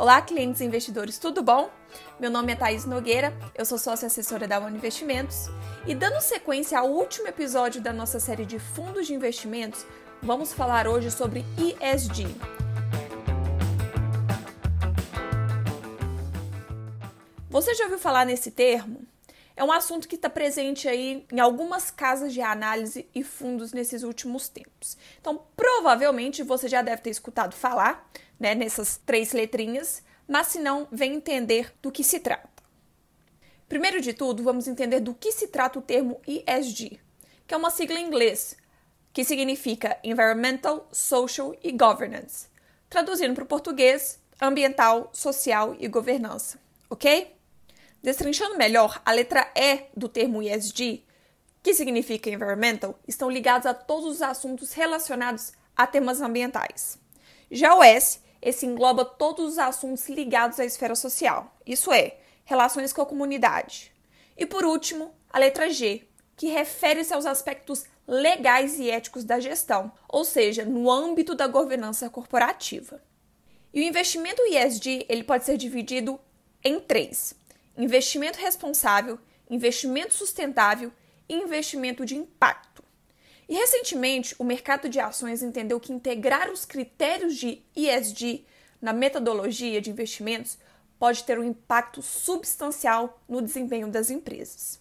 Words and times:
Olá, 0.00 0.22
clientes 0.22 0.60
e 0.60 0.64
investidores, 0.64 1.18
tudo 1.18 1.42
bom? 1.42 1.68
Meu 2.20 2.30
nome 2.30 2.52
é 2.52 2.54
Thaís 2.54 2.84
Nogueira, 2.84 3.36
eu 3.52 3.64
sou 3.64 3.76
sócia 3.76 4.06
assessora 4.06 4.46
da 4.46 4.60
One 4.60 4.76
Investimentos 4.76 5.48
e 5.88 5.92
dando 5.92 6.20
sequência 6.20 6.78
ao 6.78 6.88
último 6.88 7.26
episódio 7.26 7.80
da 7.80 7.92
nossa 7.92 8.20
série 8.20 8.46
de 8.46 8.60
fundos 8.60 9.08
de 9.08 9.14
investimentos, 9.14 9.84
vamos 10.22 10.52
falar 10.52 10.86
hoje 10.86 11.10
sobre 11.10 11.44
ESG. 11.58 12.28
Você 17.50 17.74
já 17.74 17.82
ouviu 17.82 17.98
falar 17.98 18.24
nesse 18.24 18.52
termo? 18.52 19.04
É 19.56 19.64
um 19.64 19.72
assunto 19.72 20.06
que 20.06 20.14
está 20.14 20.30
presente 20.30 20.88
aí 20.88 21.26
em 21.32 21.40
algumas 21.40 21.90
casas 21.90 22.32
de 22.32 22.40
análise 22.40 23.08
e 23.12 23.24
fundos 23.24 23.72
nesses 23.72 24.04
últimos 24.04 24.48
tempos. 24.48 24.96
Então, 25.20 25.42
provavelmente 25.56 26.44
você 26.44 26.68
já 26.68 26.80
deve 26.82 27.02
ter 27.02 27.10
escutado 27.10 27.56
falar, 27.56 28.08
né, 28.38 28.54
nessas 28.54 28.96
três 29.04 29.32
letrinhas, 29.32 30.02
mas 30.26 30.48
se 30.48 30.58
não, 30.58 30.86
vem 30.90 31.14
entender 31.14 31.72
do 31.82 31.90
que 31.90 32.04
se 32.04 32.20
trata. 32.20 32.48
Primeiro 33.68 34.00
de 34.00 34.12
tudo, 34.12 34.42
vamos 34.42 34.66
entender 34.66 35.00
do 35.00 35.14
que 35.14 35.32
se 35.32 35.48
trata 35.48 35.78
o 35.78 35.82
termo 35.82 36.20
ESG, 36.26 37.00
que 37.46 37.54
é 37.54 37.56
uma 37.56 37.70
sigla 37.70 37.98
em 37.98 38.06
inglês 38.06 38.56
que 39.12 39.24
significa 39.24 39.98
Environmental, 40.04 40.88
Social 40.92 41.54
e 41.62 41.72
Governance. 41.72 42.46
Traduzindo 42.88 43.34
para 43.34 43.44
o 43.44 43.48
português, 43.48 44.20
ambiental, 44.40 45.10
social 45.12 45.74
e 45.78 45.88
governança, 45.88 46.58
ok? 46.88 47.34
Destrinchando 48.02 48.56
melhor, 48.56 49.02
a 49.04 49.12
letra 49.12 49.50
E 49.56 49.86
do 49.96 50.08
termo 50.08 50.42
ESG, 50.42 51.04
que 51.62 51.74
significa 51.74 52.30
environmental, 52.30 52.98
estão 53.08 53.28
ligados 53.28 53.66
a 53.66 53.74
todos 53.74 54.06
os 54.06 54.22
assuntos 54.22 54.72
relacionados 54.72 55.52
a 55.76 55.86
temas 55.86 56.20
ambientais. 56.20 56.98
Já 57.50 57.74
o 57.74 57.82
S, 57.82 58.20
esse 58.48 58.66
engloba 58.66 59.04
todos 59.04 59.52
os 59.52 59.58
assuntos 59.58 60.08
ligados 60.08 60.58
à 60.58 60.64
esfera 60.64 60.94
social, 60.94 61.56
isso 61.66 61.92
é, 61.92 62.18
relações 62.44 62.92
com 62.92 63.02
a 63.02 63.06
comunidade. 63.06 63.92
E 64.36 64.46
por 64.46 64.64
último, 64.64 65.14
a 65.30 65.38
letra 65.38 65.70
G, 65.70 66.08
que 66.36 66.46
refere-se 66.46 67.12
aos 67.12 67.26
aspectos 67.26 67.84
legais 68.06 68.78
e 68.78 68.90
éticos 68.90 69.24
da 69.24 69.38
gestão, 69.38 69.92
ou 70.08 70.24
seja, 70.24 70.64
no 70.64 70.90
âmbito 70.90 71.34
da 71.34 71.46
governança 71.46 72.08
corporativa. 72.08 73.02
E 73.72 73.80
o 73.80 73.84
investimento 73.84 74.40
ESG 74.46 75.04
ele 75.08 75.24
pode 75.24 75.44
ser 75.44 75.58
dividido 75.58 76.18
em 76.64 76.80
três: 76.80 77.34
investimento 77.76 78.38
responsável, 78.38 79.18
investimento 79.50 80.14
sustentável 80.14 80.90
e 81.28 81.34
investimento 81.34 82.06
de 82.06 82.16
impacto. 82.16 82.67
E 83.48 83.54
recentemente, 83.54 84.34
o 84.38 84.44
mercado 84.44 84.88
de 84.88 85.00
ações 85.00 85.42
entendeu 85.42 85.80
que 85.80 85.92
integrar 85.92 86.50
os 86.50 86.66
critérios 86.66 87.34
de 87.34 87.62
ESG 87.74 88.44
na 88.80 88.92
metodologia 88.92 89.80
de 89.80 89.90
investimentos 89.90 90.58
pode 90.98 91.24
ter 91.24 91.38
um 91.38 91.44
impacto 91.44 92.02
substancial 92.02 93.22
no 93.26 93.40
desempenho 93.40 93.88
das 93.88 94.10
empresas. 94.10 94.80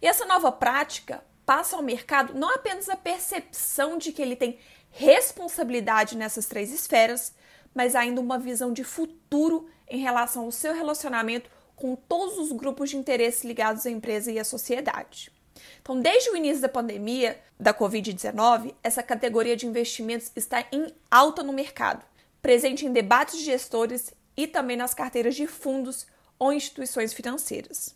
E 0.00 0.06
essa 0.06 0.24
nova 0.24 0.50
prática 0.50 1.22
passa 1.44 1.76
ao 1.76 1.82
mercado 1.82 2.34
não 2.34 2.54
apenas 2.54 2.88
a 2.88 2.96
percepção 2.96 3.98
de 3.98 4.12
que 4.12 4.22
ele 4.22 4.36
tem 4.36 4.58
responsabilidade 4.90 6.16
nessas 6.16 6.46
três 6.46 6.72
esferas, 6.72 7.34
mas 7.74 7.94
ainda 7.94 8.20
uma 8.20 8.38
visão 8.38 8.72
de 8.72 8.84
futuro 8.84 9.68
em 9.86 10.00
relação 10.00 10.44
ao 10.44 10.52
seu 10.52 10.72
relacionamento 10.72 11.50
com 11.76 11.94
todos 11.94 12.38
os 12.38 12.52
grupos 12.52 12.90
de 12.90 12.96
interesse 12.96 13.46
ligados 13.46 13.86
à 13.86 13.90
empresa 13.90 14.32
e 14.32 14.38
à 14.38 14.44
sociedade. 14.44 15.30
Então, 15.80 16.00
desde 16.00 16.30
o 16.30 16.36
início 16.36 16.62
da 16.62 16.68
pandemia 16.68 17.38
da 17.58 17.74
Covid-19, 17.74 18.74
essa 18.82 19.02
categoria 19.02 19.56
de 19.56 19.66
investimentos 19.66 20.30
está 20.34 20.64
em 20.72 20.94
alta 21.10 21.42
no 21.42 21.52
mercado, 21.52 22.04
presente 22.40 22.86
em 22.86 22.92
debates 22.92 23.38
de 23.38 23.44
gestores 23.44 24.12
e 24.36 24.46
também 24.46 24.76
nas 24.76 24.94
carteiras 24.94 25.34
de 25.34 25.46
fundos 25.46 26.06
ou 26.38 26.52
instituições 26.52 27.12
financeiras. 27.12 27.94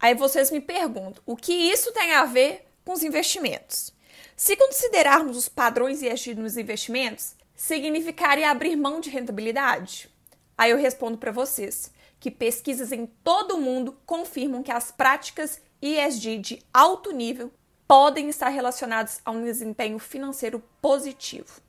Aí 0.00 0.14
vocês 0.14 0.50
me 0.50 0.60
perguntam, 0.60 1.22
o 1.26 1.36
que 1.36 1.52
isso 1.52 1.92
tem 1.92 2.12
a 2.12 2.24
ver 2.24 2.66
com 2.84 2.92
os 2.92 3.02
investimentos? 3.02 3.92
Se 4.36 4.56
considerarmos 4.56 5.36
os 5.36 5.48
padrões 5.48 6.02
ESG 6.02 6.34
nos 6.34 6.56
investimentos, 6.56 7.34
significaria 7.54 8.50
abrir 8.50 8.76
mão 8.76 9.00
de 9.00 9.10
rentabilidade? 9.10 10.10
Aí 10.56 10.70
eu 10.70 10.76
respondo 10.76 11.18
para 11.18 11.32
vocês 11.32 11.92
que 12.18 12.30
pesquisas 12.30 12.90
em 12.90 13.06
todo 13.22 13.56
o 13.56 13.60
mundo 13.60 13.96
confirmam 14.06 14.62
que 14.62 14.72
as 14.72 14.90
práticas 14.90 15.60
ESG 15.84 16.38
de 16.38 16.62
alto 16.72 17.12
nível 17.12 17.52
podem 17.86 18.30
estar 18.30 18.48
relacionadas 18.48 19.20
a 19.22 19.30
um 19.30 19.44
desempenho 19.44 19.98
financeiro 19.98 20.62
positivo. 20.80 21.60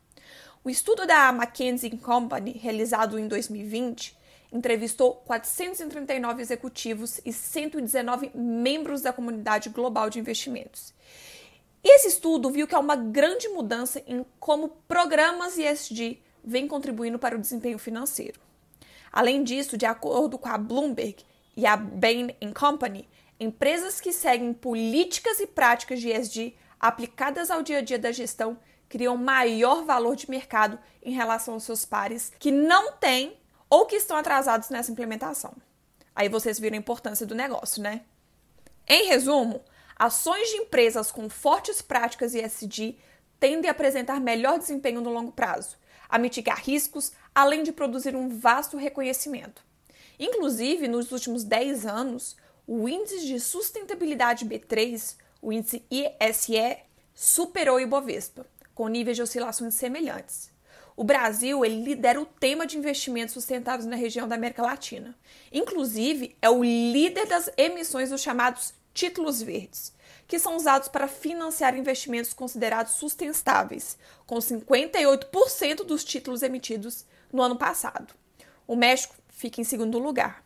O 0.63 0.69
estudo 0.69 1.05
da 1.05 1.27
McKinsey 1.33 1.97
Company, 1.97 2.53
realizado 2.53 3.19
em 3.19 3.27
2020, 3.27 4.15
entrevistou 4.53 5.15
439 5.25 6.41
executivos 6.41 7.19
e 7.25 7.33
119 7.33 8.31
membros 8.33 9.01
da 9.01 9.11
comunidade 9.11 9.67
global 9.67 10.09
de 10.09 10.17
investimentos. 10.17 10.93
E 11.83 11.95
esse 11.95 12.07
estudo 12.07 12.49
viu 12.49 12.67
que 12.67 12.73
há 12.73 12.79
uma 12.79 12.95
grande 12.95 13.49
mudança 13.49 14.01
em 14.07 14.25
como 14.39 14.69
programas 14.87 15.57
ESG 15.57 16.21
vêm 16.41 16.69
contribuindo 16.69 17.19
para 17.19 17.35
o 17.35 17.39
desempenho 17.39 17.77
financeiro. 17.77 18.39
Além 19.11 19.43
disso, 19.43 19.77
de 19.77 19.85
acordo 19.85 20.37
com 20.37 20.47
a 20.47 20.57
Bloomberg 20.57 21.17
e 21.57 21.65
a 21.65 21.75
Bain 21.75 22.29
Company, 22.57 23.09
empresas 23.39 23.99
que 23.99 24.13
seguem 24.13 24.53
políticas 24.53 25.39
e 25.39 25.47
práticas 25.47 25.99
de 25.99 26.09
ESG 26.09 26.55
aplicadas 26.79 27.49
ao 27.49 27.61
dia 27.61 27.79
a 27.79 27.81
dia 27.81 27.99
da 27.99 28.11
gestão 28.11 28.57
criam 28.87 29.17
maior 29.17 29.83
valor 29.83 30.15
de 30.15 30.29
mercado 30.29 30.79
em 31.01 31.11
relação 31.11 31.55
aos 31.55 31.63
seus 31.63 31.85
pares 31.85 32.31
que 32.39 32.51
não 32.51 32.93
têm 32.93 33.37
ou 33.69 33.85
que 33.85 33.95
estão 33.95 34.15
atrasados 34.17 34.69
nessa 34.69 34.91
implementação. 34.91 35.53
Aí 36.15 36.29
vocês 36.29 36.59
viram 36.59 36.75
a 36.75 36.79
importância 36.79 37.25
do 37.25 37.35
negócio, 37.35 37.81
né? 37.81 38.01
Em 38.87 39.07
resumo, 39.07 39.61
ações 39.97 40.49
de 40.49 40.57
empresas 40.57 41.11
com 41.11 41.29
fortes 41.29 41.81
práticas 41.81 42.33
ESG 42.33 42.97
tendem 43.39 43.69
a 43.69 43.71
apresentar 43.71 44.21
melhor 44.21 44.57
desempenho 44.57 45.01
no 45.01 45.11
longo 45.11 45.31
prazo, 45.31 45.75
a 46.07 46.17
mitigar 46.17 46.61
riscos, 46.63 47.11
além 47.33 47.63
de 47.63 47.71
produzir 47.71 48.15
um 48.15 48.29
vasto 48.29 48.77
reconhecimento. 48.77 49.63
Inclusive, 50.17 50.87
nos 50.87 51.11
últimos 51.11 51.43
10 51.43 51.85
anos, 51.85 52.37
o 52.67 52.89
índice 52.89 53.25
de 53.25 53.39
sustentabilidade 53.39 54.45
B3, 54.45 55.15
o 55.41 55.53
índice 55.53 55.83
ISE, 55.89 56.77
superou 57.13 57.77
o 57.77 57.79
Ibovespa, 57.79 58.45
com 58.73 58.87
níveis 58.87 59.17
de 59.17 59.23
oscilações 59.23 59.75
semelhantes. 59.75 60.51
O 60.97 61.03
Brasil 61.03 61.65
ele 61.65 61.83
lidera 61.83 62.21
o 62.21 62.25
tema 62.25 62.65
de 62.65 62.77
investimentos 62.77 63.33
sustentáveis 63.33 63.85
na 63.85 63.97
região 63.97 64.27
da 64.27 64.35
América 64.35 64.63
Latina. 64.63 65.15
Inclusive, 65.51 66.35
é 66.41 66.49
o 66.49 66.63
líder 66.63 67.27
das 67.27 67.49
emissões 67.57 68.09
dos 68.09 68.21
chamados 68.21 68.73
títulos 68.93 69.41
verdes, 69.41 69.93
que 70.25 70.39
são 70.39 70.55
usados 70.55 70.87
para 70.87 71.07
financiar 71.07 71.77
investimentos 71.77 72.33
considerados 72.33 72.93
sustentáveis, 72.93 73.97
com 74.25 74.37
58% 74.37 75.83
dos 75.83 76.03
títulos 76.03 76.41
emitidos 76.41 77.05
no 77.31 77.41
ano 77.41 77.57
passado. 77.57 78.13
O 78.65 78.75
México 78.75 79.15
fica 79.27 79.59
em 79.59 79.65
segundo 79.65 79.99
lugar. 79.99 80.44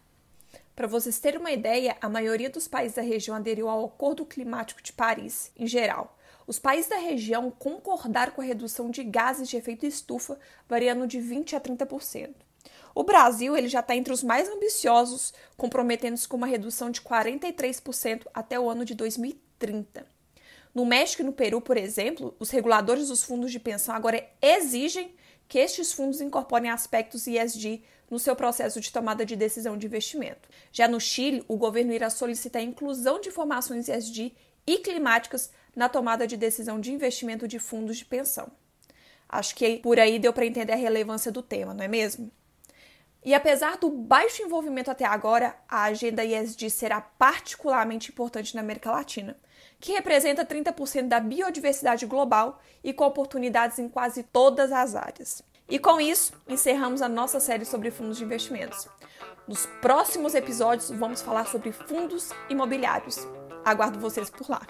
Para 0.80 0.88
vocês 0.88 1.20
terem 1.20 1.42
uma 1.42 1.52
ideia, 1.52 1.98
a 2.00 2.08
maioria 2.08 2.50
dos 2.50 2.66
países 2.66 2.96
da 2.96 3.02
região 3.02 3.36
aderiu 3.36 3.68
ao 3.68 3.84
Acordo 3.84 4.26
Climático 4.26 4.82
de 4.82 4.94
Paris, 4.94 5.52
em 5.58 5.68
geral. 5.68 6.18
Os 6.48 6.58
países 6.58 6.90
da 6.90 6.96
região 6.96 7.52
concordaram 7.52 8.32
com 8.32 8.40
a 8.40 8.46
redução 8.46 8.90
de 8.90 9.04
gases 9.04 9.50
de 9.50 9.58
efeito 9.58 9.86
estufa, 9.86 10.40
variando 10.70 11.06
de 11.06 11.20
20% 11.20 11.54
a 11.54 11.60
30%. 11.60 12.34
O 12.96 13.04
Brasil 13.04 13.58
ele 13.58 13.68
já 13.68 13.82
está 13.82 13.94
entre 13.94 14.14
os 14.14 14.24
mais 14.24 14.48
ambiciosos, 14.48 15.34
comprometendo-se 15.58 16.26
com 16.26 16.38
uma 16.38 16.48
redução 16.48 16.90
de 16.90 17.02
43% 17.02 18.28
até 18.34 18.58
o 18.58 18.70
ano 18.70 18.86
de 18.86 18.96
2030. 18.96 20.08
No 20.74 20.86
México 20.86 21.22
e 21.22 21.26
no 21.26 21.34
Peru, 21.34 21.60
por 21.60 21.76
exemplo, 21.76 22.34
os 22.40 22.52
reguladores 22.52 23.10
dos 23.10 23.22
fundos 23.22 23.52
de 23.52 23.60
pensão 23.60 23.94
agora 23.94 24.26
exigem 24.42 25.14
que 25.50 25.58
estes 25.58 25.92
fundos 25.92 26.22
incorporem 26.22 26.70
aspectos 26.70 27.26
ESG 27.28 27.84
no 28.10 28.20
seu 28.20 28.36
processo 28.36 28.80
de 28.80 28.92
tomada 28.92 29.26
de 29.26 29.36
decisão 29.36 29.76
de 29.76 29.88
investimento. 29.88 30.48
Já 30.72 30.88
no 30.88 31.00
Chile, 31.00 31.44
o 31.48 31.58
governo 31.58 31.92
irá 31.92 32.10
solicitar 32.10 32.62
a 32.62 32.66
inclusão 32.66 33.20
de 33.20 33.30
informações 33.30 33.90
ESG 33.90 34.34
e 34.66 34.78
climáticas 34.78 35.52
na 35.76 35.90
tomada 35.90 36.28
de 36.28 36.38
decisão 36.38 36.80
de 36.80 36.94
investimento 36.94 37.48
de 37.48 37.58
fundos 37.58 37.98
de 37.98 38.06
pensão. 38.06 38.52
Acho 39.28 39.56
que 39.56 39.78
por 39.80 40.00
aí 40.00 40.20
deu 40.20 40.32
para 40.32 40.46
entender 40.46 40.74
a 40.74 40.78
relevância 40.78 41.32
do 41.32 41.42
tema, 41.42 41.74
não 41.74 41.84
é 41.84 41.88
mesmo? 41.88 42.32
E 43.24 43.34
apesar 43.34 43.78
do 43.78 43.90
baixo 43.90 44.42
envolvimento 44.42 44.90
até 44.90 45.06
agora, 45.06 45.56
a 45.68 45.84
agenda 45.84 46.24
ESG 46.24 46.70
será 46.70 47.02
particularmente 47.02 48.12
importante 48.12 48.56
na 48.56 48.62
América 48.62 48.92
Latina, 48.92 49.36
que 49.80 49.92
representa 49.92 50.46
30% 50.46 51.08
da 51.08 51.20
biodiversidade 51.20 52.06
global 52.06 52.62
e 52.84 52.94
com 52.94 53.04
oportunidades 53.06 53.78
em 53.78 53.90
quase 53.90 54.24
todas 54.24 54.72
as 54.72 54.96
áreas. 54.96 55.44
E 55.70 55.78
com 55.78 56.02
isso, 56.02 56.34
encerramos 56.48 57.02
a 57.02 57.08
nossa 57.08 57.40
série 57.40 57.64
sobre 57.64 57.92
fundos 57.92 58.18
de 58.18 58.24
investimentos. 58.24 58.88
Nos 59.48 59.68
próximos 59.82 60.34
episódios, 60.34 60.90
vamos 60.90 61.22
falar 61.22 61.46
sobre 61.46 61.72
fundos 61.72 62.32
imobiliários. 62.50 63.28
Aguardo 63.64 64.00
vocês 64.00 64.30
por 64.30 64.50
lá. 64.50 64.62